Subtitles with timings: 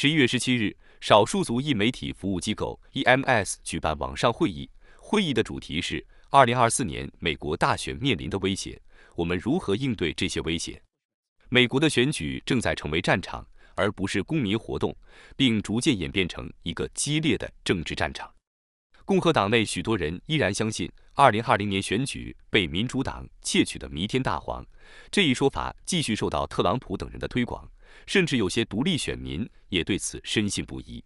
[0.00, 8.80] 十一月十七日，少数族裔媒体服务机构 EMS 举办网上会议，会议的主题是二零二四年美国大选面临的威胁，
[9.16, 10.80] 我们如何应对这些威胁？
[11.48, 14.96] 美国的选举正在成为战场，而不是公民活动，
[15.36, 18.32] 并逐渐演变成一个激烈的政治战场。
[19.04, 24.64] 共和党内许多人依然相信，二零二零年选举被民主党窃取的弥天大谎
[25.10, 27.68] 这一说法继续受到特朗普等人的推广，
[28.05, 31.03] 甚至有些独立选民也对此深信不疑。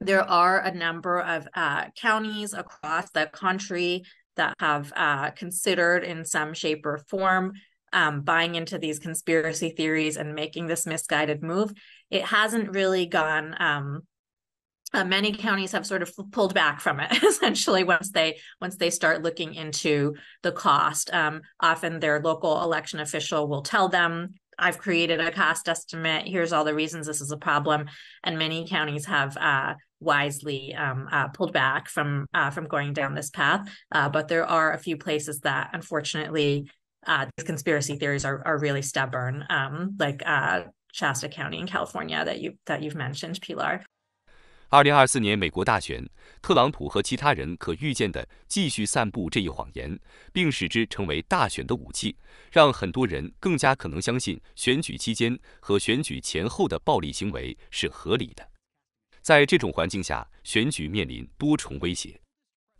[0.00, 1.46] There are a number of
[1.94, 4.04] counties across the country
[4.36, 4.92] that have
[5.34, 7.52] considered, in some shape or form,
[7.92, 11.72] buying into these conspiracy theories and making this misguided move.
[12.10, 13.54] It hasn't really gone.
[14.92, 18.90] uh, many counties have sort of pulled back from it essentially once they once they
[18.90, 24.77] start looking into the cost um, often their local election official will tell them i've
[24.77, 26.27] created a cost estimate.
[26.27, 27.87] Here's all the reasons this is a problem.
[28.23, 33.15] And many counties have uh, wisely um, uh, pulled back from uh, from going down
[33.15, 33.67] this path.
[33.91, 36.69] Uh, but there are a few places that unfortunately
[37.07, 40.21] uh, these conspiracy theories are, are really stubborn um, like
[40.93, 43.81] shasta county in california that you that you've mentioned pilar
[44.73, 46.01] 二零二四年美国大选，
[46.41, 49.99] 特朗普和其他人可预见的继续散布这一谎言，
[50.31, 52.15] 并使之成为大选的武器，
[52.53, 58.49] 让很多人更加可能相信选举期间和选举前后的暴力行为是合理的。
[59.21, 62.17] 在这种环境下，选举面临多重威胁：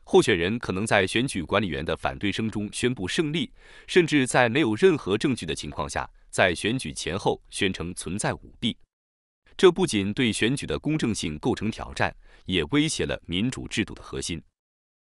[0.06, 3.52] 候选人可能在选举管理员的反对声中宣布胜利，
[3.86, 8.78] 甚至在没有任何证据的情况下，在选举前后宣称存在舞弊。
[9.61, 12.14] 这不仅对选举的公正性构成挑战，
[12.45, 14.42] 也威胁了民主制度的核心。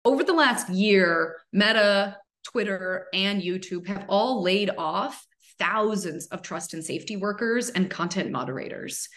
[0.03, 5.25] Over the last year, Meta, Twitter, and YouTube have all laid off
[5.57, 9.07] thousands of trust and safety workers and content moderators.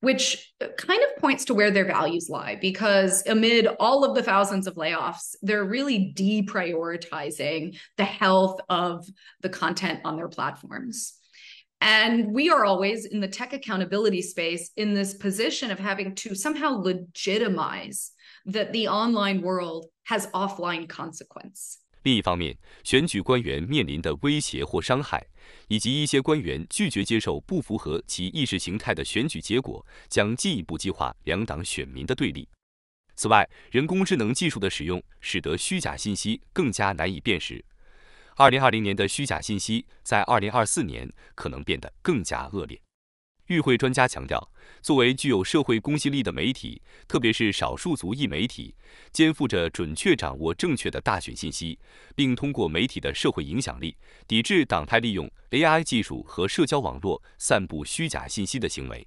[0.00, 4.66] Which kind of points to where their values lie because amid all of the thousands
[4.66, 9.06] of layoffs, they're really deprioritizing the health of
[9.40, 11.14] the content on their platforms.
[11.79, 16.35] And we are always in the tech accountability space in this position of having to
[16.35, 18.11] somehow legitimize
[18.45, 21.75] that the online world has offline consequence.
[22.03, 25.25] 另一方面，选举官员面临的威胁或伤害，
[25.67, 32.47] 以及一些官员拒绝接受不符合其意识形态的选举结果，将进一步激化两党选民的对立。
[33.15, 37.63] 此外，人工智能技术的使用使得虚假信息更加难以辨识。
[38.39, 42.81] 二零二零年的虚假信息在二零二四年可能变得更加恶劣。
[43.47, 44.49] 与会专家强调，
[44.81, 48.73] 作为具有社会公信力的媒体，特别是少数族裔媒体，
[49.11, 51.77] 肩负着准确掌握正确的大选信息，
[52.15, 58.97] 并通过媒体的社会影响力，抵制党派利用 AI 技术和社交网络散布虚假信息的行为。